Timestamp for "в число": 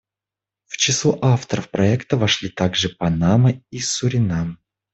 0.65-1.19